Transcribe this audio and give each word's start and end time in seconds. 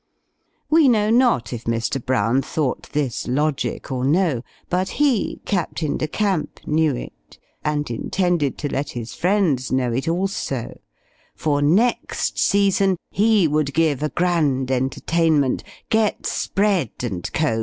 We 0.67 0.87
know 0.87 1.11
not 1.11 1.53
if 1.53 1.65
Mr. 1.65 2.03
Brown 2.03 2.41
thought 2.41 2.89
this 2.91 3.27
logic 3.27 3.91
or 3.91 4.03
no; 4.03 4.41
but 4.67 4.89
he, 4.97 5.41
Captain 5.45 5.95
de 5.97 6.07
Camp, 6.07 6.59
knew 6.65 6.95
it, 6.95 7.37
and 7.63 7.87
intended 7.91 8.57
to 8.57 8.67
let 8.73 8.89
his 8.97 9.13
friends 9.13 9.71
know 9.71 9.93
it 9.93 10.07
also; 10.07 10.79
for 11.35 11.61
next 11.61 12.39
season 12.39 12.97
he 13.11 13.47
would 13.47 13.75
give 13.75 14.01
a 14.01 14.09
grand 14.09 14.71
entertainment, 14.71 15.63
get 15.91 16.25
Spread 16.25 16.89
and 17.03 17.31
Co. 17.31 17.59